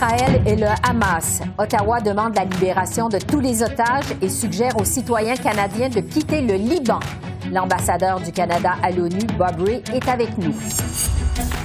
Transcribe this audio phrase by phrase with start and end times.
[0.00, 1.42] Israël et le Hamas.
[1.58, 6.40] Ottawa demande la libération de tous les otages et suggère aux citoyens canadiens de quitter
[6.40, 7.00] le Liban.
[7.52, 10.54] L'ambassadeur du Canada à l'ONU, Bob Ray, est avec nous.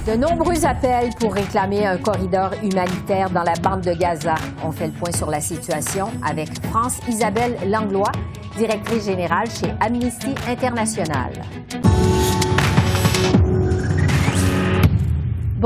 [0.05, 4.35] De nombreux appels pour réclamer un corridor humanitaire dans la bande de Gaza.
[4.65, 8.11] On fait le point sur la situation avec France Isabelle Langlois,
[8.57, 11.31] directrice générale chez Amnesty International.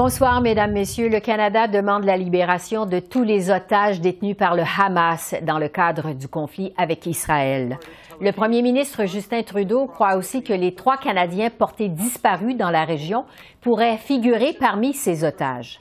[0.02, 1.09] Bonsoir, Mesdames, Messieurs.
[1.09, 5.67] Le Canada demande la libération de tous les otages détenus par le Hamas dans le
[5.67, 7.77] cadre du conflit avec Israël.
[8.22, 12.86] Le premier ministre Justin Trudeau croit aussi que les trois Canadiens portés disparus dans la
[12.86, 13.25] région
[13.59, 15.80] pourraient figurer parmi ces otages.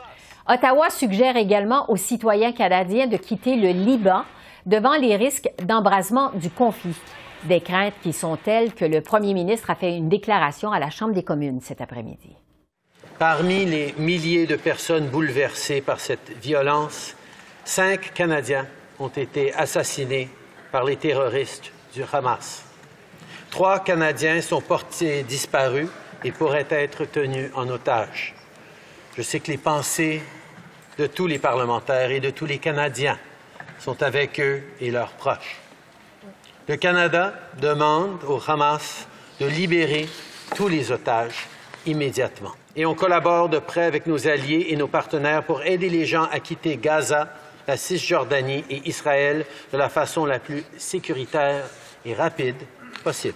[0.48, 4.22] Ottawa suggère également aux citoyens canadiens de quitter le Liban
[4.66, 7.00] devant les risques d'embrasement du conflit.
[7.44, 10.90] Des craintes qui sont telles que le premier ministre a fait une déclaration à la
[10.90, 12.34] Chambre des communes cet après-midi.
[13.18, 17.16] Parmi les milliers de personnes bouleversées par cette violence,
[17.64, 18.68] cinq Canadiens
[19.00, 20.28] ont été assassinés
[20.70, 22.62] par les terroristes du Hamas.
[23.50, 25.88] Trois Canadiens sont portés disparus
[26.22, 28.36] et pourraient être tenus en otage.
[29.16, 30.22] Je sais que les pensées
[30.96, 33.18] de tous les parlementaires et de tous les Canadiens
[33.80, 35.56] sont avec eux et leurs proches.
[36.68, 39.08] Le Canada demande au Hamas
[39.40, 40.08] de libérer
[40.54, 41.48] tous les otages
[41.88, 46.04] immédiatement et on collabore de près avec nos alliés et nos partenaires pour aider les
[46.04, 47.26] gens à quitter Gaza,
[47.66, 51.64] la Cisjordanie et Israël de la façon la plus sécuritaire
[52.04, 52.54] et rapide
[53.02, 53.34] possible.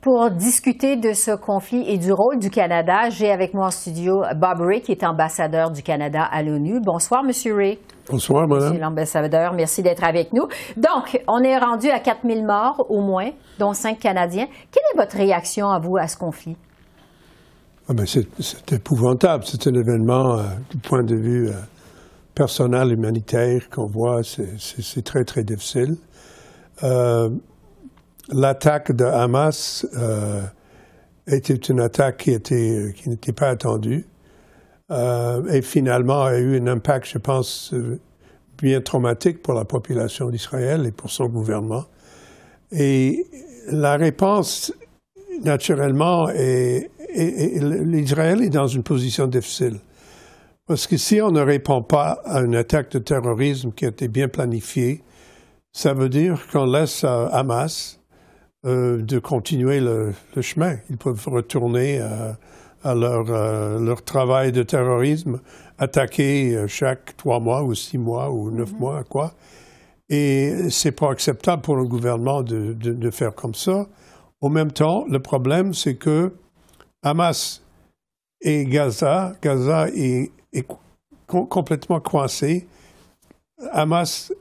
[0.00, 4.22] Pour discuter de ce conflit et du rôle du Canada, j'ai avec moi en studio
[4.36, 6.80] Bob Ray, qui est ambassadeur du Canada à l'ONU.
[6.82, 7.78] Bonsoir, Monsieur Ray.
[8.10, 8.68] Bonsoir, madame.
[8.68, 10.46] Monsieur l'ambassadeur, merci d'être avec nous.
[10.76, 14.46] Donc, on est rendu à 4000 morts au moins, dont 5 Canadiens.
[14.70, 16.56] Quelle est votre réaction à vous à ce conflit?
[17.86, 19.44] Ah ben c'est épouvantable.
[19.46, 21.52] C'est un événement euh, du point de vue euh,
[22.34, 24.22] personnel, humanitaire qu'on voit.
[24.22, 25.96] C'est très, très difficile.
[26.82, 27.28] Euh,
[28.32, 29.86] l'attaque de Hamas
[31.26, 34.06] était une attaque qui qui n'était pas attendue
[34.90, 37.74] et finalement a eu un impact, je pense,
[38.58, 41.84] bien traumatique pour la population d'Israël et pour son gouvernement.
[42.72, 43.26] Et
[43.68, 44.72] la réponse,
[45.42, 49.78] naturellement, est et, l'Israël est dans une position difficile.
[50.66, 54.08] Parce que si on ne répond pas à une attaque de terrorisme qui a été
[54.08, 55.02] bien planifiée,
[55.72, 58.00] ça veut dire qu'on laisse à Hamas
[58.64, 60.76] euh, de continuer le, chemin.
[60.88, 62.32] Ils peuvent retourner euh,
[62.82, 65.40] à leur, euh, leur, travail de terrorisme,
[65.78, 68.78] attaquer chaque trois mois ou six mois ou neuf mm-hmm.
[68.78, 69.34] mois, quoi.
[70.08, 73.86] Et c'est pas acceptable pour le gouvernement de, de, de, faire comme ça.
[74.40, 76.32] Au même temps, le problème, c'est que
[77.04, 77.62] Hamas
[78.40, 80.30] et Gaza, Gaza est,
[81.26, 82.66] complètement coincé.
[83.72, 84.32] Hamas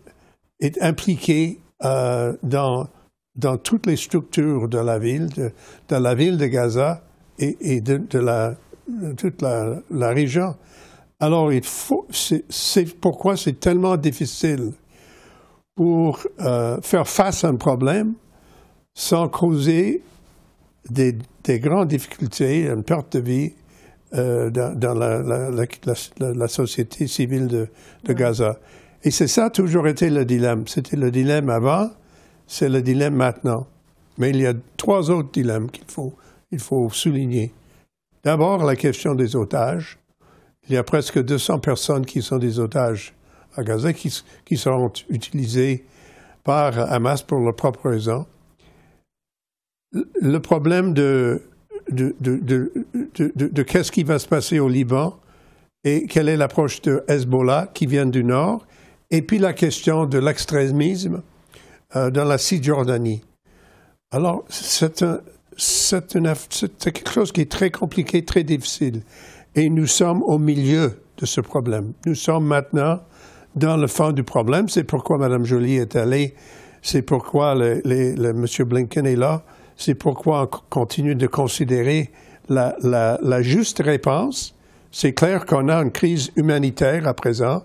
[0.59, 2.88] est impliqué euh, dans,
[3.35, 7.03] dans toutes les structures de la ville, de, la ville de Gaza
[7.38, 7.97] et, de,
[9.18, 10.56] toute la, région.
[11.19, 11.52] Alors,
[12.50, 14.72] c'est pourquoi c'est tellement difficile
[15.75, 18.13] pour euh, faire face à un problème
[18.94, 20.02] sans causer
[20.90, 23.54] des, grandes difficultés, une perte de vie
[24.14, 28.60] euh, dans, la, société civile de, Gaza.
[29.04, 30.68] Et c'est ça toujours été le dilemme.
[30.68, 31.90] C'était le dilemme avant,
[32.48, 33.68] c'est le dilemme maintenant.
[34.18, 36.14] Mais il y a trois autres dilemmes qu'il faut,
[36.52, 37.52] il faut souligner.
[38.24, 39.98] D'abord, la question des otages.
[40.70, 43.14] Il y a presque 200 personnes qui sont des otages
[43.56, 45.84] à Gaza qui, qui seront utilisées
[46.46, 48.26] par Hamas pour leur propre raison
[49.93, 51.41] le problème de,
[51.90, 52.72] de, de,
[53.16, 55.17] de qu'est-ce qui va se passer au Liban
[55.84, 58.66] et quelle est l'approche de Hezbollah qui vient du nord,
[59.11, 61.22] et puis la question de l'extrémisme
[61.95, 63.22] euh, dans la Cisjordanie.
[64.11, 64.93] Alors, c'est
[65.57, 69.01] quelque chose qui est très compliqué, très difficile.
[69.55, 71.93] Et nous sommes au milieu de ce problème.
[72.05, 73.01] Nous sommes maintenant
[73.55, 74.69] dans le fond du problème.
[74.69, 76.34] C'est pourquoi Mme Jolie est allée.
[76.81, 78.45] C'est pourquoi M.
[78.66, 79.43] Blinken est là.
[79.85, 82.09] C'est pourquoi on continue de considérer
[82.47, 84.56] la, juste réponse.
[84.91, 87.64] C'est clair qu'on a une crise humanitaire à présent,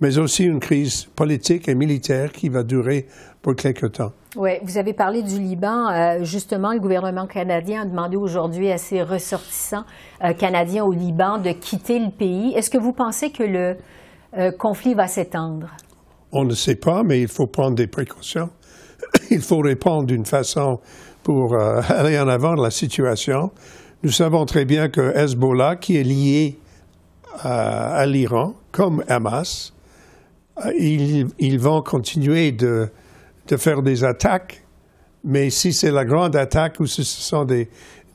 [0.00, 3.04] mais aussi une crise politique et militaire qui va durer
[3.42, 4.12] pour quelque temps.
[4.34, 5.90] Oui, vous avez parlé du Liban.
[5.90, 9.84] Euh, justement, le gouvernement canadien a demandé aujourd'hui à ses ressortissants
[10.24, 12.54] euh, canadiens au Liban de quitter le pays.
[12.56, 13.76] Est-ce que vous pensez que le
[14.38, 15.76] euh, conflit va s'étendre?
[16.32, 18.48] On ne sait pas, mais il faut prendre des précautions.
[19.30, 20.80] il faut répondre d'une façon
[21.28, 21.54] pour
[21.90, 23.50] aller en avant de la situation.
[24.02, 26.58] Nous savons très bien que Hezbollah, qui est lié
[27.40, 29.74] à, l'Iran, comme Hamas,
[30.74, 32.88] ils vont continuer de
[33.58, 34.64] faire des attaques,
[35.22, 37.68] mais si c'est la grande attaque ou si ce sont des,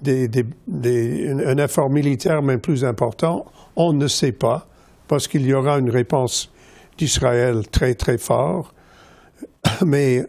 [0.04, 3.46] un effort militaire même plus important,
[3.76, 4.66] on ne sait pas,
[5.08, 6.52] parce qu'il y aura une réponse
[6.98, 8.73] d'Israël très, très fort.
[9.86, 10.24] Mais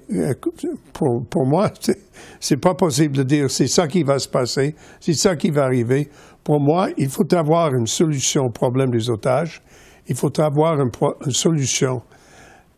[0.92, 1.70] pour, pour moi,
[2.40, 5.64] c'est pas possible de dire c'est ça qui va se passer, c'est ça qui va
[5.64, 6.08] arriver.
[6.42, 9.62] Pour moi, il faut avoir une solution au problème des otages.
[10.06, 10.90] Il faut avoir une,
[11.32, 12.02] solution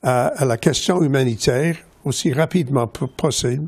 [0.02, 3.66] à, la question humanitaire aussi rapidement possible.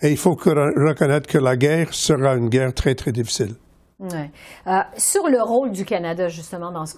[0.00, 3.54] Et il faut reconnaître que la guerre sera une guerre très, très difficile.
[4.02, 6.94] Euh, sur le rôle du Canada, justement, dans ce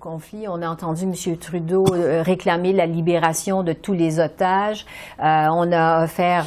[0.00, 1.36] conflit, on a entendu M.
[1.36, 4.84] Trudeau euh, réclamer la libération de tous les otages.
[5.20, 6.46] Euh, on a offert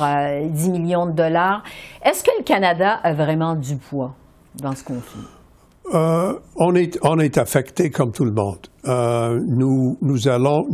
[0.50, 1.64] 10 millions de dollars.
[2.04, 4.14] Est-ce que le Canada a vraiment du poids
[4.56, 5.22] dans ce conflit?
[5.94, 8.68] on, est, on est affecté comme tout le monde.
[9.48, 10.66] nous, nous allons.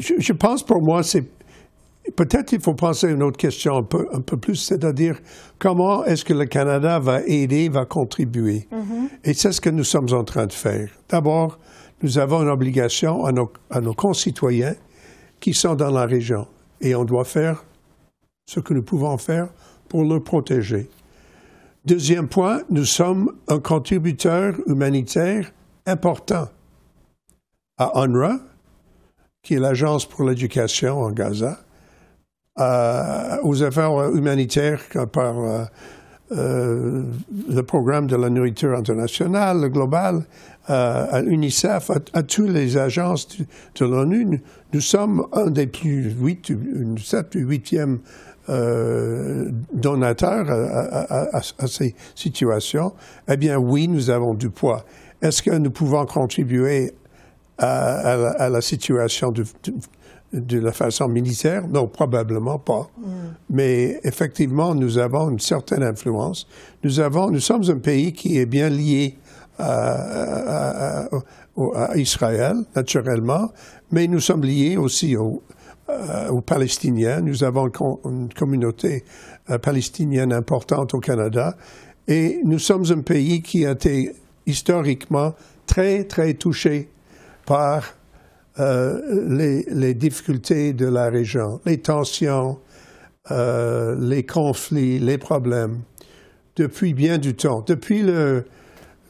[0.00, 1.28] Je, je, pense pour moi, c'est
[2.16, 5.18] Peut-être il faut penser à une autre question un peu, un peu plus, c'est-à-dire
[5.58, 8.66] comment est-ce que le Canada va aider, va contribuer.
[8.72, 9.08] Mm-hmm.
[9.24, 10.88] Et c'est ce que nous sommes en train de faire.
[11.08, 11.58] D'abord,
[12.02, 14.74] nous avons une obligation à nos, à nos concitoyens
[15.38, 16.46] qui sont dans la région
[16.80, 17.64] et on doit faire
[18.46, 19.48] ce que nous pouvons faire
[19.88, 20.88] pour les protéger.
[21.84, 25.52] Deuxième point, nous sommes un contributeur humanitaire
[25.86, 26.48] important
[27.78, 28.38] à UNRWA,
[29.42, 31.58] qui est l'Agence pour l'éducation en Gaza,
[32.60, 35.64] euh, aux affaires humanitaires par euh,
[36.32, 37.02] euh,
[37.48, 40.26] le programme de la nourriture internationale, le global,
[40.66, 43.26] à l'UNICEF, à, toutes les agences
[43.76, 44.42] de, l'ONU.
[44.74, 46.52] Nous, sommes un des plus huit,
[47.02, 48.00] sept huitième
[49.72, 52.92] donateurs à, ces situations.
[53.28, 54.84] Eh bien, oui, nous avons du poids.
[55.22, 56.92] Est-ce que nous pouvons contribuer
[57.58, 59.44] à, la, situation du,
[60.32, 61.66] de la façon militaire?
[61.68, 62.88] Non, probablement pas.
[62.98, 63.04] Mm.
[63.50, 66.46] Mais effectivement, nous avons une certaine influence.
[66.84, 69.18] Nous, avons, nous sommes un pays qui est bien lié
[69.58, 71.08] à,
[71.94, 73.52] Israël, naturellement,
[73.90, 77.20] mais nous sommes liés aussi euh, aux, Palestiniens.
[77.20, 77.70] Nous avons
[78.04, 79.04] une communauté
[79.50, 81.56] euh, palestinienne importante au Canada.
[82.08, 84.14] Et nous sommes un pays qui a été
[84.46, 85.34] historiquement
[85.66, 86.88] très, très touché
[87.46, 87.94] par
[88.60, 92.58] euh, les, difficultés de la région, les tensions,
[93.30, 95.80] euh, les conflits, les problèmes,
[96.56, 97.64] depuis bien du temps.
[97.66, 98.44] Depuis le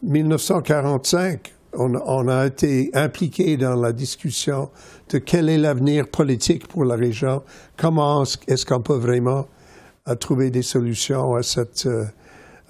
[0.04, 4.70] 1945, on, a été impliqué dans la discussion
[5.08, 7.42] de quel est l'avenir politique pour la région,
[7.76, 9.48] comment est-ce qu'on peut vraiment
[10.06, 11.88] euh, trouver des solutions à, cette,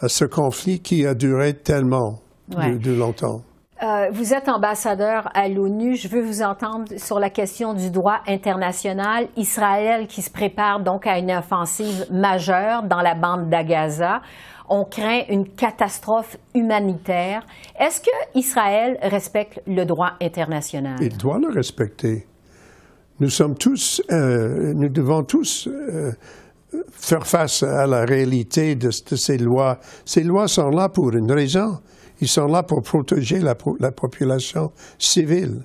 [0.00, 3.42] à ce conflit qui a duré tellement de longtemps.
[3.82, 5.96] Euh, vous êtes ambassadeur à l'ONU.
[5.96, 9.26] Je veux vous entendre sur la question du droit international.
[9.36, 14.20] Israël qui se prépare donc à une offensive majeure dans la bande d'Agaza.
[14.68, 17.44] On craint une catastrophe humanitaire.
[17.76, 20.98] Est-ce que Israël respecte le droit international?
[21.00, 22.28] Il doit le respecter.
[23.18, 26.12] Nous sommes tous, euh, nous devons tous euh,
[26.92, 29.78] faire face à la réalité de ces lois.
[30.04, 31.80] Ces lois sont là pour une raison
[32.22, 35.62] ils sont là pour protéger la, population civile.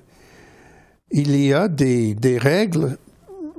[1.12, 2.98] Il y a des, règles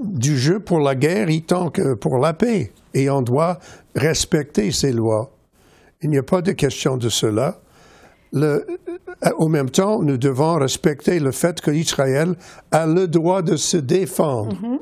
[0.04, 2.74] du jeu pour la guerre tant que pour la paix.
[2.94, 3.58] Et on doit
[3.96, 5.32] respecter ces lois.
[6.02, 7.62] Il n'y a pas de question de cela.
[9.38, 12.36] Au même temps, nous devons respecter le fait qu'Israël
[12.72, 14.58] a le droit de se défendre.
[14.58, 14.80] Mm-hmm.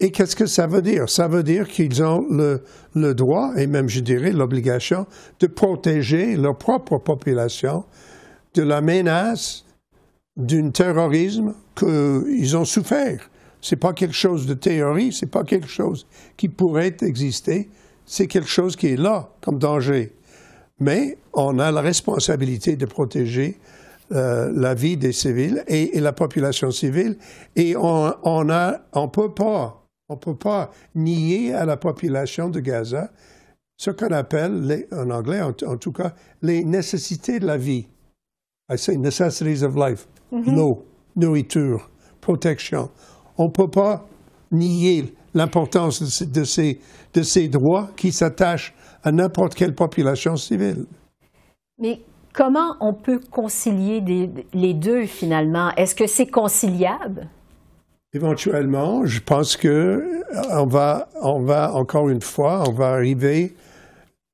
[0.00, 1.10] Et qu'est-ce que ça veut dire?
[1.10, 5.06] Ça veut dire qu'ils ont le, droit, et même je dirais l'obligation,
[5.40, 7.84] de protéger leur propre population
[8.54, 9.66] de la menace
[10.38, 13.30] d'un terrorisme qu'ils ont souffert.
[13.60, 16.06] Ce n'est pas quelque chose de théorie, ce n'est pas quelque chose
[16.38, 17.68] qui pourrait exister,
[18.06, 20.14] c'est quelque chose qui est là comme danger.
[20.78, 23.58] Mais on a la responsabilité de protéger
[24.12, 27.18] euh, la vie des civils et, la population civile,
[27.54, 29.79] et on ne on peut pas
[30.10, 33.10] on ne peut pas nier à la population de Gaza
[33.76, 36.12] ce qu'on appelle, en anglais en, tout cas,
[36.42, 37.86] les nécessités de la vie.
[38.70, 40.06] I say necessities of life.
[40.32, 40.54] Mm-hmm.
[40.54, 40.84] L'eau,
[41.16, 41.88] nourriture,
[42.20, 42.90] protection.
[43.38, 44.06] On ne peut pas
[44.50, 46.80] nier l'importance de, ces,
[47.14, 50.84] de ces droits qui s'attachent à n'importe quelle population civile.
[51.78, 52.00] Mais
[52.34, 54.02] comment on peut concilier
[54.52, 55.70] les deux finalement?
[55.76, 57.28] Est-ce que c'est conciliable?
[58.12, 63.54] Éventuellement, je pense que on va, on va encore une fois, on va arriver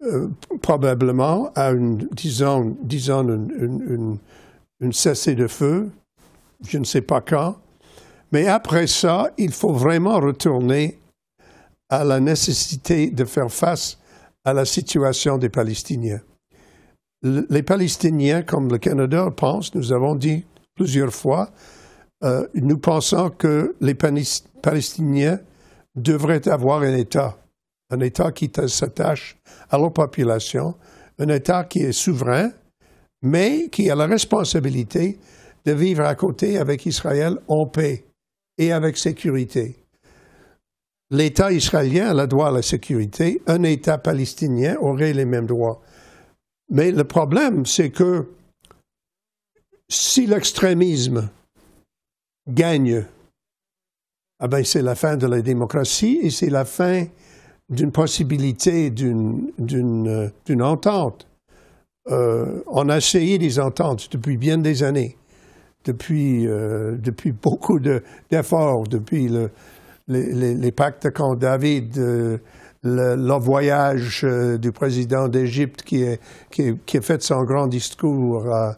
[0.02, 0.28] euh,
[0.62, 4.18] probablement à une, disons, disons une,
[4.80, 5.90] une, cessée de feu,
[6.66, 7.56] je ne sais pas quand,
[8.32, 10.98] mais après ça, il faut vraiment retourner
[11.88, 13.98] à la nécessité de faire face
[14.44, 16.20] à la situation des Palestiniens.
[17.22, 21.50] Les Palestiniens, comme le Canada pense, nous avons dit plusieurs fois,
[22.24, 25.38] euh, nous pensons que les Palestiniens
[25.94, 27.36] devraient avoir un État,
[27.90, 29.36] un État qui s'attache
[29.70, 30.74] à leur population,
[31.18, 32.50] un État qui est souverain,
[33.22, 35.18] mais qui a la responsabilité
[35.64, 38.04] de vivre à côté avec Israël en paix
[38.58, 39.76] et avec sécurité.
[41.10, 45.80] L'État israélien a le droit à la sécurité, un État palestinien aurait les mêmes droits.
[46.68, 48.28] Mais le problème, c'est que
[49.88, 51.30] si l'extrémisme
[52.48, 53.04] gagne,
[54.38, 57.04] ah ben c'est la fin de la démocratie et c'est la fin
[57.68, 59.52] d'une possibilité d'une
[60.08, 61.26] euh, entente.
[62.08, 65.16] Euh, on a essayé des ententes depuis bien des années,
[65.84, 69.50] depuis, euh, depuis beaucoup d'efforts, depuis le,
[70.06, 72.40] les, pactes de Camp David, le,
[72.84, 74.24] le, voyage
[74.60, 76.04] du président d'Égypte qui,
[76.52, 78.76] qui, qui, a fait son grand discours à,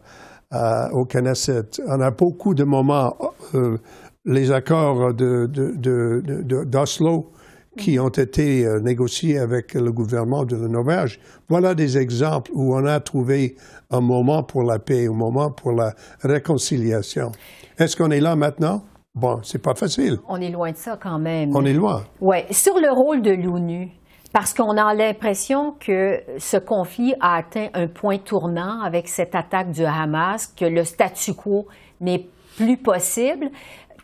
[0.51, 1.81] au Knesset.
[1.87, 3.15] On a beaucoup de moments,
[3.55, 3.77] euh,
[4.25, 11.19] les accords d'Oslo de, qui ont été euh, négociés avec le gouvernement de la Norvège.
[11.47, 13.55] Voilà des exemples où on a trouvé
[13.91, 17.31] un moment pour la paix, un moment pour la réconciliation.
[17.77, 18.83] Est-ce qu'on est là maintenant?
[19.15, 20.17] Bon, c'est pas facile.
[20.27, 21.55] On est loin de ça quand même.
[21.55, 22.03] On est loin.
[22.21, 22.37] Oui.
[22.51, 23.89] Sur le rôle de l'ONU,
[24.31, 29.71] parce qu'on a l'impression que ce conflit a atteint un point tournant avec cette attaque
[29.71, 31.67] du Hamas, que le statu quo
[31.99, 33.49] n'est plus possible.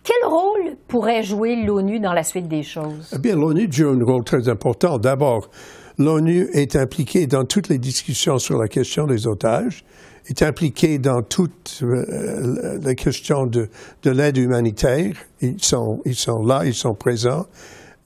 [0.03, 3.11] Quel rôle pourrait jouer l'ONU dans la suite des choses?
[3.15, 4.97] Eh bien, l'ONU joue un rôle très important.
[4.97, 5.49] D'abord,
[5.97, 9.83] l'ONU est impliquée dans toutes les discussions sur la question des otages,
[10.27, 13.69] est impliquée dans toutes euh, les questions de,
[14.03, 15.13] de l'aide humanitaire.
[15.41, 17.45] Ils sont, ils sont là, ils sont présents.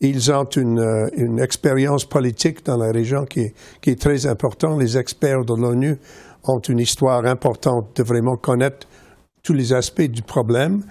[0.02, 3.52] Ils ont une, euh, une expérience politique dans la région qui
[3.86, 4.80] est, très importante.
[4.80, 5.98] Les experts de l'ONU
[6.46, 8.88] ont une histoire importante de vraiment connaître
[9.44, 10.84] tous les aspects du problème.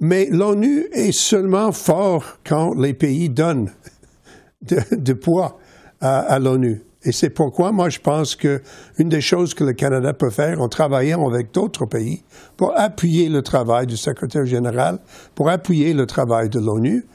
[0.00, 3.70] Mais l'ONU est seulement fort quand les pays donnent
[4.62, 5.58] de, de poids
[6.00, 6.82] à, à l'ONU.
[7.06, 8.60] Et c'est pourquoi moi je pense que
[8.98, 12.24] une des choses que le Canada peut faire en travaillant avec d'autres pays
[12.56, 14.98] pour appuyer le travail du secrétaire général,
[15.36, 17.06] pour appuyer le travail de l'ONU,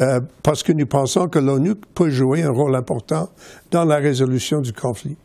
[0.00, 3.28] euh, parce que nous pensons que l'ONU peut jouer un rôle important
[3.70, 5.16] dans la résolution du conflit.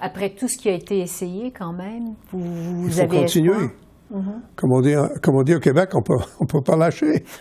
[0.00, 3.70] Après tout ce qui a été essayé, quand même, vous, vous Il faut avez continuer.
[4.56, 7.24] Comme, on dit, comme, on dit, au Québec, on peut, ne peut pas lâcher.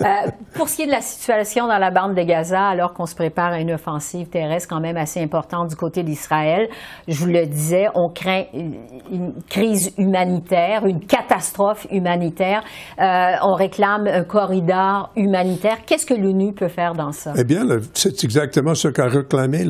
[0.00, 3.06] Euh, pour ce qui est de la situation dans la bande de Gaza, alors qu'on
[3.06, 6.68] se prépare à une offensive terrestre quand même assez importante du côté d'Israël,
[7.08, 12.62] je vous le disais, on craint une crise humanitaire, une catastrophe humanitaire.
[12.98, 15.78] Euh, on réclame un corridor humanitaire.
[15.86, 17.32] Qu'est-ce que l'ONU peut faire dans ça?
[17.36, 19.64] Eh bien, c'est exactement ce qu'a réclamé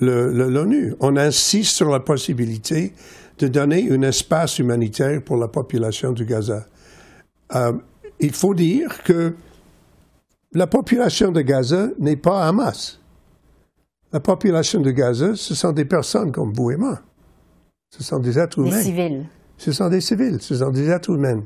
[0.00, 0.94] l'ONU.
[1.00, 2.92] On insiste sur la possibilité
[3.42, 6.64] de donner un espace humanitaire pour la population du Gaza.
[7.56, 7.72] Euh,
[8.20, 9.34] il faut dire que
[10.52, 13.00] la population de Gaza n'est pas Hamas.
[14.12, 17.00] La population de Gaza, ce sont des personnes comme vous et moi.
[17.90, 18.76] Ce sont des êtres humains.
[18.76, 19.26] Des civils.
[19.56, 21.42] Ce sont des civils, ce sont des êtres humains.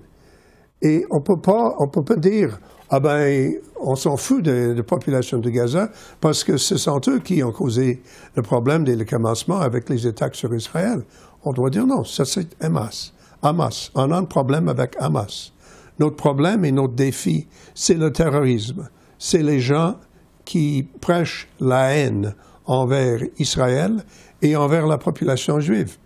[0.82, 2.60] Et on peut pas, on peut pas dire,
[2.90, 7.20] ah ben, on s'en fout de la population de Gaza parce que ce sont eux
[7.20, 8.02] qui ont causé
[8.34, 11.02] le problème dès le commencement avec les attaques sur Israël.
[11.46, 13.12] On doit dire non, ça c'est Hamas.
[13.40, 13.92] Hamas.
[13.94, 15.52] On a un problème avec Hamas.
[16.00, 18.88] Notre problème et notre défi, c'est le terrorisme.
[19.16, 19.94] C'est les gens
[20.44, 22.34] qui prêchent la haine
[22.66, 24.04] envers Israël
[24.42, 25.98] et envers la population juive.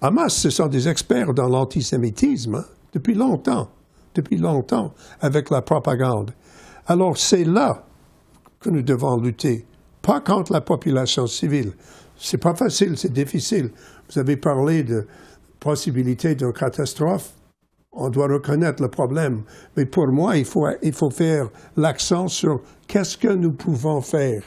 [0.00, 2.64] Hamas, ce sont des experts dans l'antisémitisme hein,
[2.94, 3.68] depuis longtemps,
[4.14, 6.32] depuis longtemps, avec la propagande.
[6.86, 7.84] Alors c'est là
[8.58, 9.66] que nous devons lutter,
[10.00, 11.72] pas contre la population civile.
[12.16, 13.70] C'est pas facile, c'est difficile.
[14.12, 15.06] Vous avez parlé de
[15.58, 17.30] possibilité d'une catastrophe.
[17.92, 19.42] On doit reconnaître le problème.
[19.76, 24.42] Mais pour moi, il faut, il faut faire l'accent sur qu'est-ce que nous pouvons faire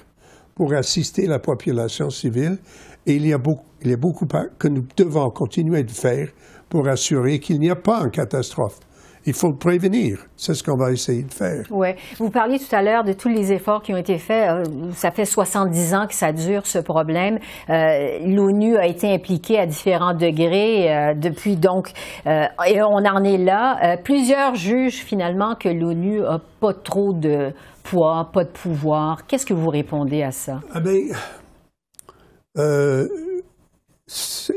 [0.55, 2.60] pour assister la population civile.
[3.07, 4.27] Et il y a beaucoup, il y a beaucoup
[4.60, 6.29] que nous devons continuer de faire
[6.69, 8.79] pour assurer qu'il n'y a pas une catastrophe
[9.25, 10.20] il faut le prévenir.
[10.38, 11.63] C'est ce qu'on va essayer de faire.
[11.72, 11.89] Oui.
[12.17, 14.50] Vous parliez tout à l'heure de tous les efforts qui ont été faits.
[14.50, 14.63] Euh,
[14.94, 17.39] ça fait 70 ans que ça dure, ce problème.
[17.70, 21.91] Euh, L'ONU a été impliquée à différents degrés euh, depuis donc,
[22.25, 23.98] et on en est là.
[24.03, 27.51] plusieurs jugent finalement que l'ONU a pas trop de
[27.84, 29.25] poids, pas de pouvoir.
[29.25, 30.60] Qu'est-ce que vous répondez à ça?
[30.74, 30.96] Ah ben,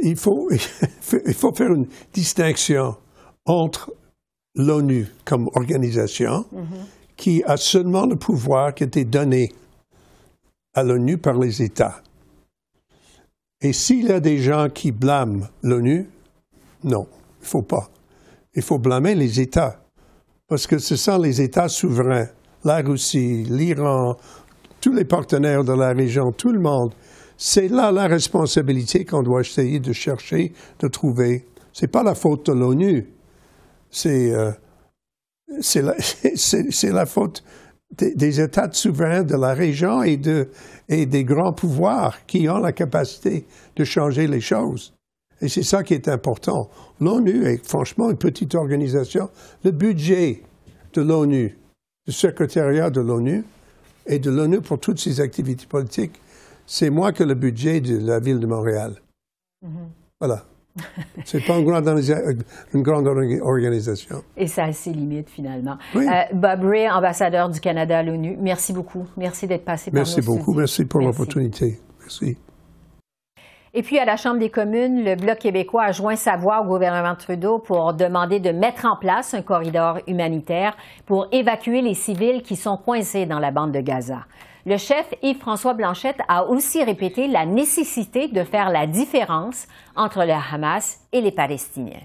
[0.02, 0.48] il, faut,
[1.26, 2.96] il faut faire une distinction
[3.46, 3.90] entre
[4.58, 6.44] l'ONU comme organisation
[7.16, 9.52] qui a seulement le pouvoir qui été donné
[10.74, 12.02] à l'ONU par les États.
[13.60, 16.08] Et s'il y a des gens qui blâment l'ONU,
[16.84, 17.06] non,
[17.40, 17.88] il ne faut pas.
[18.54, 19.80] Il faut blâmer les États.
[20.46, 22.28] Parce que ce sont les États souverains,
[22.64, 24.16] la Russie, l'Iran,
[24.80, 26.94] tous les partenaires de la région, tout le monde.
[27.36, 31.46] C'est là la responsabilité qu'on doit essayer de chercher, de trouver.
[31.72, 33.08] Ce n'est pas la faute de l'ONU
[33.90, 34.52] c'est euh,
[35.60, 35.82] c'est
[36.92, 37.42] la, faute
[37.96, 40.50] des, États souverains de la région et, de,
[40.88, 44.94] et des grands pouvoirs qui ont la capacité de changer les choses.
[45.40, 46.68] Et c'est ça qui est important.
[47.00, 49.30] L'ONU est franchement une petite organisation.
[49.64, 50.42] Le budget
[50.94, 51.56] de l'ONU,
[52.06, 53.44] du secrétariat de l'ONU
[54.06, 56.20] et de l'ONU pour toutes ses activités politiques,
[56.66, 59.00] c'est moins que le budget de la ville de Montréal.
[59.64, 59.88] Mm-hmm.
[60.20, 60.44] Voilà.
[61.24, 61.64] C'est pas une
[62.82, 63.08] grande,
[63.42, 64.22] organisation.
[64.36, 65.76] Et ça a ses limites, finalement.
[65.96, 66.00] Euh,
[66.32, 69.06] Bob Ray, ambassadeur du Canada à l'ONU, merci beaucoup.
[69.16, 70.54] Merci d'être passé par Merci beaucoup.
[70.54, 71.78] Merci pour l'opportunité.
[72.00, 72.36] Merci.
[73.74, 76.64] Et puis, à la Chambre des communes, le Bloc québécois a joint sa voix au
[76.64, 82.42] gouvernement Trudeau pour demander de mettre en place un corridor humanitaire pour évacuer les civils
[82.42, 84.20] qui sont coincés dans la bande de Gaza.
[84.68, 90.34] Le chef Yves-François Blanchette a aussi répété la nécessité de faire la différence entre le
[90.34, 92.02] Hamas et les Palestiniens.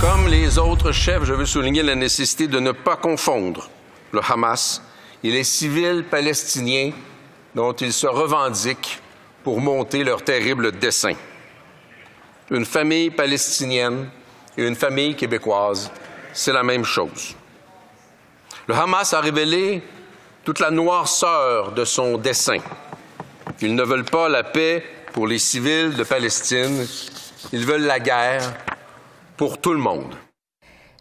[0.00, 3.68] Comme les autres chefs, je veux souligner la nécessité de ne pas confondre
[4.12, 4.82] le Hamas
[5.22, 6.92] et les civils palestiniens
[7.54, 8.98] dont ils se revendiquent
[9.44, 11.12] pour monter leur terrible dessein.
[12.50, 14.08] Une famille palestinienne
[14.56, 15.92] et une famille québécoise,
[16.32, 17.36] c'est la même chose.
[18.66, 19.82] Le Hamas a révélé
[20.44, 22.58] toute la noirceur de son dessein.
[23.60, 26.86] Ils ne veulent pas la paix pour les civils de Palestine,
[27.52, 28.54] ils veulent la guerre
[29.36, 30.14] pour tout le monde.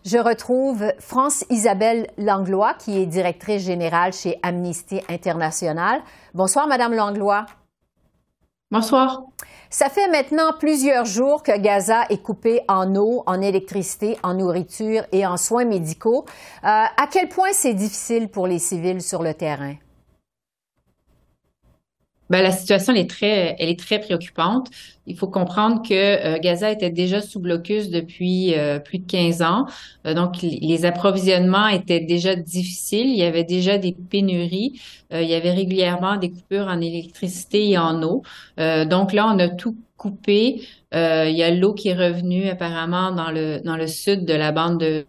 [0.05, 6.01] Je retrouve France Isabelle Langlois, qui est directrice générale chez Amnesty International.
[6.33, 7.45] Bonsoir, Madame Langlois.
[8.71, 9.23] Bonsoir.
[9.69, 15.03] Ça fait maintenant plusieurs jours que Gaza est coupé en eau, en électricité, en nourriture
[15.11, 16.25] et en soins médicaux.
[16.63, 19.75] Euh, à quel point c'est difficile pour les civils sur le terrain?
[22.29, 24.69] Ben, la situation elle est très, elle est très préoccupante.
[25.05, 29.41] Il faut comprendre que euh, Gaza était déjà sous blocus depuis euh, plus de 15
[29.41, 29.65] ans.
[30.05, 33.07] Euh, donc, les approvisionnements étaient déjà difficiles.
[33.07, 34.79] Il y avait déjà des pénuries.
[35.11, 38.23] il y avait régulièrement des coupures en électricité et en eau.
[38.57, 40.61] donc là, on a tout coupé.
[40.93, 44.51] il y a l'eau qui est revenue apparemment dans le dans le sud de la
[44.51, 45.05] bande de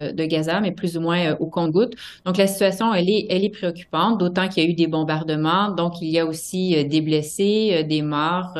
[0.00, 1.94] de Gaza, mais plus ou moins euh, au compte-gouttes.
[2.24, 5.72] Donc la situation, elle est, elle est préoccupante, d'autant qu'il y a eu des bombardements.
[5.72, 8.56] Donc il y a aussi euh, des blessés, euh, des morts,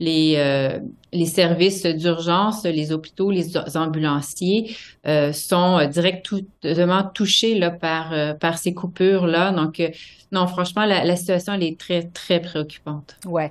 [0.00, 0.80] les
[1.12, 4.76] les services d'urgence, les hôpitaux, les ambulanciers
[5.32, 9.52] sont directement touchés là par par ces coupures là.
[9.52, 9.80] Donc
[10.32, 13.16] non, franchement, la, situation elle est très très préoccupante.
[13.26, 13.50] Ouais,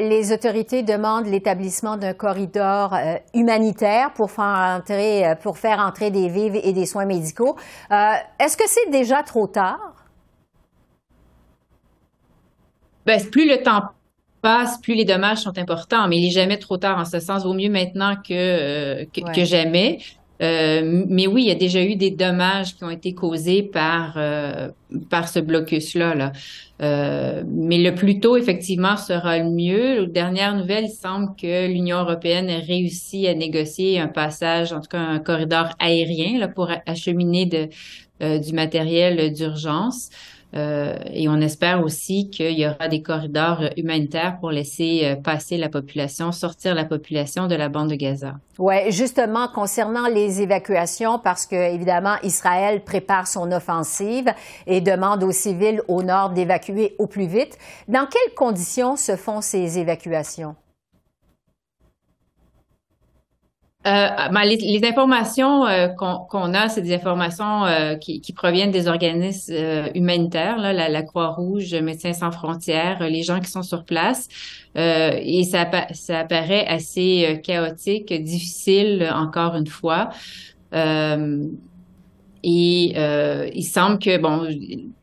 [0.00, 2.94] les autorités demandent l'établissement d'un corridor
[3.34, 7.56] humanitaire pour faire entrer pour faire entrer des vivres et des soins médicaux.
[7.90, 9.94] Euh, est-ce que c'est déjà trop tard?
[13.06, 13.82] Ben, plus le temps
[14.40, 17.44] passe, plus les dommages sont importants, mais il n'est jamais trop tard en ce sens.
[17.44, 19.98] Vaut mieux maintenant que, euh, que, jamais.
[20.40, 24.18] Euh, mais oui, il y a déjà eu des dommages qui ont été causés par
[25.10, 26.14] par ce blocus-là.
[26.14, 26.32] Là.
[26.82, 30.02] Euh, mais le plus tôt, effectivement, sera le mieux.
[30.02, 34.80] Aux dernières nouvelles, il semble que l'Union européenne a réussi à négocier un passage, en
[34.80, 37.68] tout cas un corridor aérien là, pour acheminer de,
[38.22, 40.10] euh, du matériel d'urgence.
[40.54, 45.58] Euh, et on espère aussi qu'il y aura des corridors humanitaires pour laisser euh, passer
[45.58, 48.34] la population, sortir la population de la bande de Gaza.
[48.58, 54.32] Oui, justement, concernant les évacuations, parce que, évidemment, Israël prépare son offensive
[54.66, 57.58] et demande aux civils au nord d'évacuer au plus vite.
[57.86, 60.56] Dans quelles conditions se font ces évacuations?
[63.86, 69.54] Euh, ben, les, informations euh, qu'on a, c'est des informations euh, qui, proviennent des organismes
[69.94, 74.28] humanitaires, la, Croix-Rouge, Médecins sans frontières, les gens qui sont sur place.
[74.74, 80.10] et ça, ça apparaît assez chaotique, difficile, encore une fois.
[82.44, 84.48] Et euh, il semble que, bon,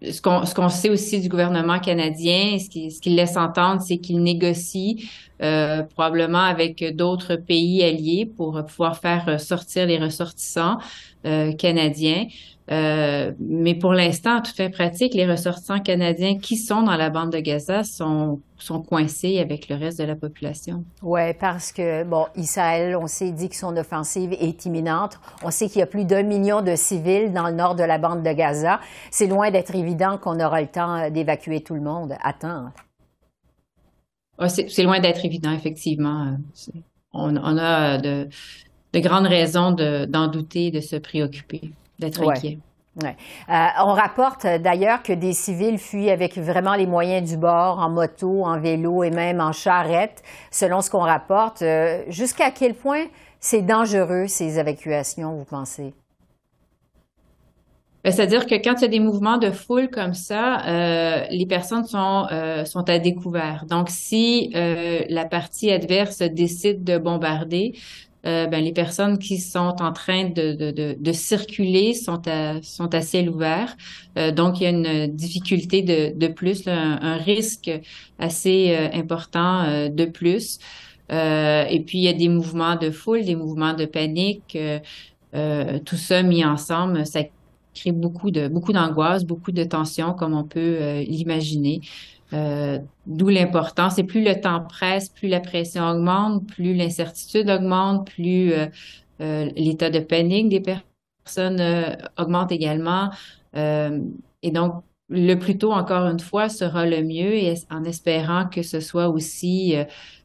[0.02, 3.82] ce qu'on ce qu'on sait aussi du gouvernement canadien, ce qu'il ce qu'il laisse entendre,
[3.82, 5.10] c'est qu'il négocie
[5.42, 10.78] euh, probablement avec d'autres pays alliés pour pouvoir faire sortir les ressortissants
[11.26, 12.28] euh, canadiens.
[12.72, 17.32] Euh, mais pour l'instant, en toute pratique, les ressortissants canadiens qui sont dans la bande
[17.32, 20.84] de Gaza sont, sont coincés avec le reste de la population.
[21.04, 25.20] Oui, parce que, bon, Israël, on sait, dit que son offensive est imminente.
[25.44, 27.98] On sait qu'il y a plus d'un million de civils dans le nord de la
[27.98, 28.80] bande de Gaza.
[29.12, 32.16] C'est loin d'être évident qu'on aura le temps d'évacuer tout le monde.
[32.24, 32.72] Attends.
[34.38, 36.38] Ah, c'est loin d'être évident, effectivement.
[37.14, 38.28] On, on a de,
[38.94, 42.60] de, grandes raisons d'en douter, de se préoccuper d'être inquiet.
[43.02, 43.16] Ouais.
[43.50, 47.90] Euh, on rapporte d'ailleurs que des civils fuient avec vraiment les moyens du bord, en
[47.90, 51.62] moto, en vélo et même en charrette, selon ce qu'on rapporte.
[51.62, 53.06] Euh, jusqu'à quel point
[53.42, 55.94] c'est dangereux, ces évacuations, vous pensez?
[58.06, 61.46] Ben, c'est-à-dire que quand il y a des mouvements de foule comme ça, euh, les
[61.46, 62.28] personnes sont,
[62.66, 63.66] sont à découvert.
[63.68, 67.74] Donc, si la partie adverse décide de bombarder,
[68.26, 72.94] euh, ben, les personnes qui sont en train de, de, de, circuler sont à, sont
[72.96, 73.76] à ciel ouvert.
[74.18, 77.70] Euh, donc, il y a une difficulté de, de plus, un, risque
[78.18, 80.60] assez euh, important de plus.
[81.10, 84.58] et puis, il y a des mouvements de foule, des mouvements de panique.
[85.86, 87.22] tout ça mis ensemble, ça
[87.76, 91.82] crée beaucoup de beaucoup d'angoisse, beaucoup de tension, comme on peut l'imaginer.
[92.34, 94.00] Euh, d'où l'importance.
[94.00, 98.66] Et plus le temps presse, plus la pression augmente, plus l'incertitude augmente, plus euh,
[99.22, 101.62] euh, l'état de panique des personnes
[102.18, 103.10] augmente également.
[103.56, 108.80] et donc, le plus tôt, encore une fois, sera le mieux en espérant que ce
[108.80, 109.76] soit aussi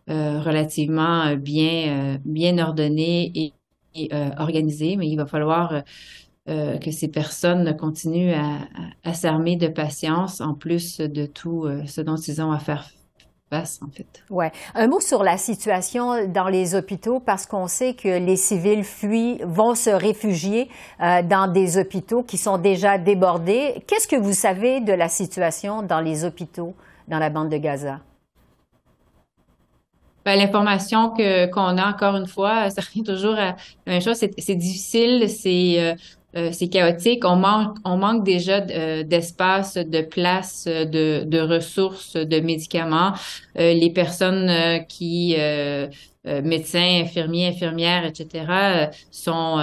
[0.08, 3.52] relativement bien, bien ordonné
[3.94, 4.96] et organisé.
[4.96, 5.82] Mais il va falloir
[6.50, 8.34] euh, que ces personnes continuent
[9.04, 12.90] à, s'armer de patience en plus de tout euh, ce dont ils ont à faire
[13.50, 14.22] face, en fait.
[14.30, 14.46] Oui.
[14.74, 19.40] Un mot sur la situation dans les hôpitaux, parce qu'on sait que les civils fuient,
[19.44, 20.68] vont se réfugier
[21.02, 23.82] euh, dans des hôpitaux qui sont déjà débordés.
[23.86, 26.74] Qu'est-ce que vous savez de la situation dans les hôpitaux
[27.08, 27.98] dans la bande de Gaza?
[30.24, 34.16] Ben, l'information que qu'on a encore une fois, ça revient toujours à la même chose.
[34.16, 35.94] C'est difficile, c'est euh,
[36.52, 37.24] c'est chaotique.
[37.24, 43.12] On manque, on manque déjà euh, d'espace, de place, de, de, ressources, de médicaments.
[43.58, 44.50] Euh, les personnes
[44.88, 45.36] qui
[46.24, 49.58] médecins, infirmiers, infirmières, etc., sont,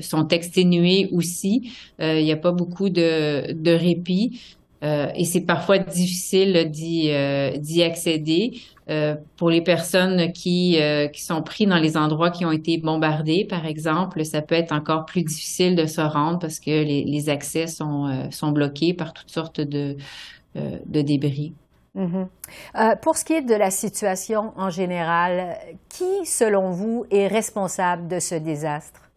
[0.00, 1.72] sont exténués aussi.
[1.98, 4.40] Il n'y a pas beaucoup de, de répit.
[4.80, 8.60] et c'est parfois difficile d'y accéder.
[8.90, 12.78] Euh, pour les personnes qui, euh, qui sont pris dans les endroits qui ont été
[12.78, 17.04] bombardés, par exemple, ça peut être encore plus difficile de se rendre parce que les,
[17.04, 19.96] les accès sont, euh, sont bloqués par toutes sortes de,
[20.54, 21.52] de débris.
[21.96, 23.00] Mm-hmm.
[23.00, 25.56] pour ce qui est de la situation en général,
[25.88, 29.07] qui, selon vous, est responsable de ce désastre?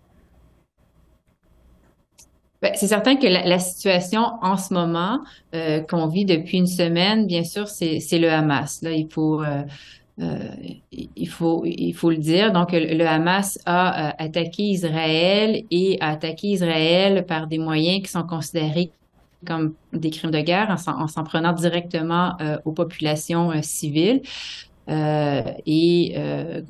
[2.61, 5.21] Ben, c'est certain que la, situation en ce moment
[5.55, 8.83] euh, qu'on vit depuis une semaine, bien sûr, c'est le Hamas.
[8.83, 9.63] Là, il faut euh,
[10.19, 10.37] euh,
[10.91, 12.51] il faut il faut le dire.
[12.51, 18.23] Donc, le Hamas a attaqué Israël et a attaqué Israël par des moyens qui sont
[18.23, 18.91] considérés
[19.43, 24.21] comme des crimes de guerre en s'en prenant directement aux populations civiles.
[24.87, 26.15] et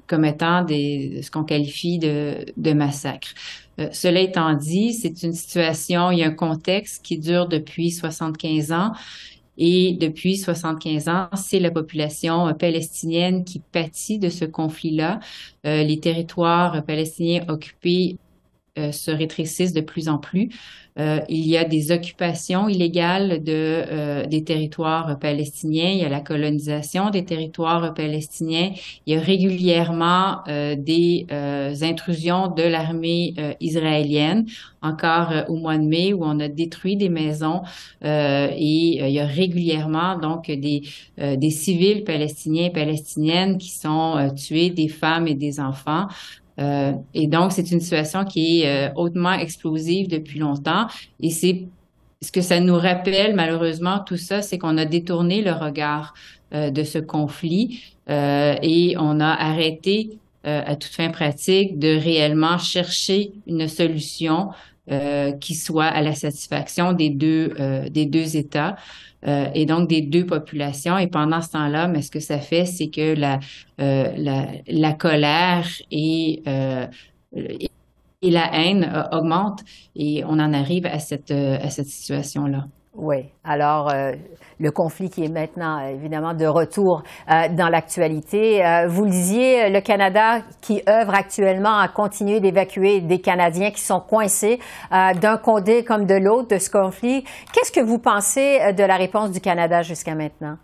[0.08, 3.34] comme étant des, ce qu'on qualifie de, de massacre.
[3.82, 7.91] Euh, cela étant dit, c'est une situation, il y a un contexte qui dure depuis
[7.91, 8.91] 75 ans.
[9.58, 15.20] Et depuis 75 ans, c'est la population euh, palestinienne qui pâtit de ce conflit-là.
[15.65, 18.17] Euh, les territoires palestiniens occupés
[18.77, 20.49] se rétrécissent de plus en plus.
[20.99, 26.10] Euh, il y a des occupations illégales de, euh, des territoires palestiniens, il y a
[26.10, 28.71] la colonisation des territoires palestiniens,
[29.05, 31.27] il y a régulièrement euh, des
[31.81, 34.45] intrusions de l'armée israélienne,
[34.81, 37.62] encore au mois de mai où on a détruit des maisons
[38.03, 40.81] et il y a régulièrement donc des,
[41.17, 46.07] des civils palestiniens et palestiniennes qui sont tués, des femmes et des enfants.
[46.60, 50.88] Euh, et donc, c'est une situation qui est euh, hautement explosive depuis longtemps.
[51.20, 51.66] Et c'est
[52.22, 56.14] ce que ça nous rappelle, malheureusement, tout ça, c'est qu'on a détourné le regard
[56.54, 63.32] euh, de ce conflit et on a arrêté à toute fin pratique de réellement chercher
[63.48, 64.50] une solution
[65.39, 67.54] qui soit à la satisfaction des deux,
[67.89, 68.76] des deux États.
[69.26, 70.98] et donc des deux populations.
[70.98, 73.39] Et pendant ce temps-là, mais ce que ça fait, c'est que la,
[73.78, 76.44] la, la, colère et,
[78.22, 79.62] et la haine euh, augmente
[79.96, 82.67] et on en arrive à cette, euh, à cette situation-là.
[82.93, 83.30] Oui.
[83.45, 84.12] Alors, euh,
[84.60, 88.62] le conflit qui est maintenant évidemment de retour dans l'actualité.
[88.88, 94.01] vous le disiez, le Canada qui œuvre actuellement à continuer d'évacuer des Canadiens qui sont
[94.01, 94.60] coincés
[94.91, 97.23] d'un côté comme de l'autre de ce conflit.
[97.54, 100.58] Qu'est-ce que vous pensez de la réponse du Canada jusqu'à maintenant?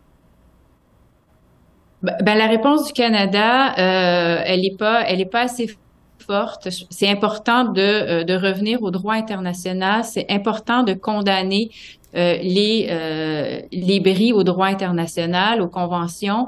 [2.04, 5.68] Ben, la réponse du Canada, elle n'est pas, elle est pas assez
[6.28, 6.68] forte.
[6.90, 10.04] C'est important de, euh, de, revenir au droit international.
[10.04, 16.48] C'est important de condamner euh, les, euh, les bris au droit international, aux conventions.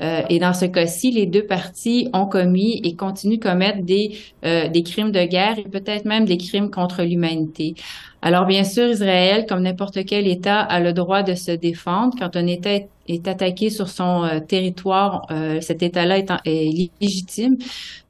[0.00, 4.18] Euh, et dans ce cas-ci, les deux parties ont commis et continuent de commettre des,
[4.44, 7.74] euh, des crimes de guerre et peut-être même des crimes contre l'humanité.
[8.22, 12.14] Alors bien sûr, Israël, comme n'importe quel État, a le droit de se défendre.
[12.18, 12.78] Quand un État
[13.08, 15.26] est attaqué sur son euh, territoire,
[15.60, 17.56] cet État-là est, est, légitime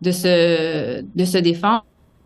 [0.02, 1.84] de se, de se défendre.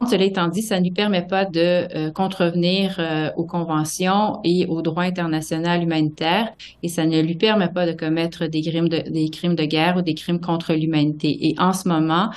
[0.09, 4.67] Cela étant dit, ça ne lui permet pas de euh, contrevenir euh, aux conventions et
[4.67, 9.65] au droit international humanitaire et ça ne lui permet pas de commettre des crimes de,
[9.65, 11.49] guerre ou des crimes contre l'humanité.
[11.49, 12.31] Et en ce moment,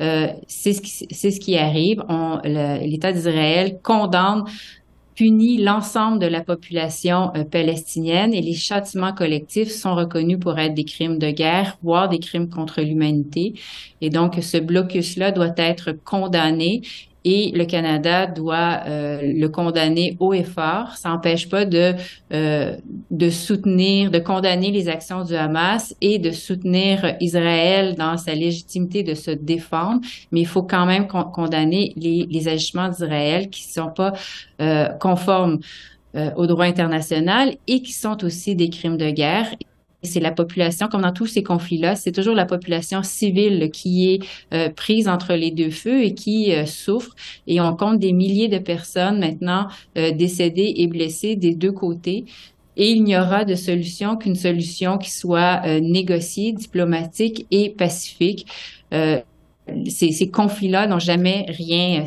[0.00, 2.02] euh, c'est ce, qui, arrive.
[2.44, 4.44] L'État d'Israël condamne
[5.14, 10.84] punit l'ensemble de la population palestinienne et les châtiments collectifs sont reconnus pour être des
[10.84, 13.52] crimes de guerre, voire des crimes contre l'humanité.
[14.00, 16.80] Et donc, ce blocus-là doit être condamné
[17.24, 20.96] et le Canada doit euh, le condamner haut et fort.
[20.96, 21.94] Ça n'empêche pas de
[22.32, 22.76] euh,
[23.10, 29.02] de soutenir, de condamner les actions du Hamas et de soutenir Israël dans sa légitimité
[29.02, 33.72] de se défendre, mais il faut quand même condamner les, les agissements d'Israël qui ne
[33.84, 34.12] sont pas
[34.60, 35.60] euh, conformes
[36.14, 39.48] euh, au droit international et qui sont aussi des crimes de guerre
[40.02, 44.20] c'est la population, comme dans tous ces conflits-là, c'est toujours la population civile qui est
[44.52, 47.14] euh, prise entre les deux feux et qui euh, souffre.
[47.46, 52.24] Et on compte des milliers de personnes maintenant euh, décédées et blessées des deux côtés.
[52.76, 58.46] Et il n'y aura de solution qu'une solution qui soit négociée, diplomatique et pacifique.
[58.90, 62.04] ces, ces conflits-là n'ont jamais rien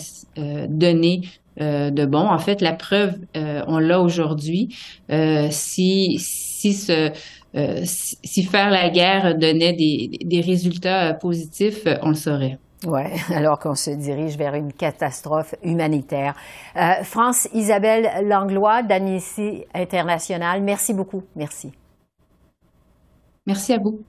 [0.68, 1.22] donné
[1.60, 2.28] de bon.
[2.28, 4.76] En fait, la preuve, on l'a aujourd'hui.
[5.52, 6.18] si
[6.66, 7.12] si ce
[7.56, 12.58] euh, si faire la guerre donnait des, des résultats euh, positifs, euh, on le saurait.
[12.86, 16.36] Oui, alors qu'on se dirige vers une catastrophe humanitaire.
[17.04, 21.24] France Isabelle Langlois d'Amnesty International, merci beaucoup.
[21.36, 21.72] Merci.
[23.48, 24.02] Merci à vous.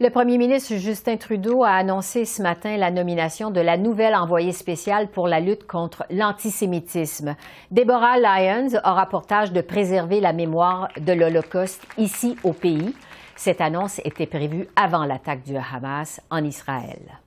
[0.00, 4.52] Le premier ministre Justin Trudeau a annoncé ce matin la nomination de la nouvelle envoyée
[4.52, 7.34] spéciale pour la lutte contre l'antisémitisme.
[7.72, 12.94] Deborah Lyons aura pour tâche de préserver la mémoire de l'Holocauste ici au pays.
[13.34, 17.18] Cette annonce était prévue avant l'attaque du Hamas en Israël.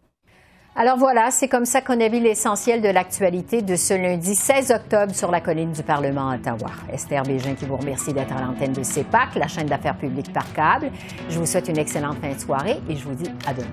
[0.74, 4.72] Alors voilà, c'est comme ça qu'on a vu l'essentiel de l'actualité de ce lundi 16
[4.72, 6.72] octobre sur la colline du Parlement à Ottawa.
[6.92, 10.52] Esther Bégin qui vous remercie d'être à l'antenne de CEPAC, la chaîne d'affaires publiques par
[10.54, 10.90] câble.
[11.30, 13.68] Je vous souhaite une excellente fin de soirée et je vous dis à demain.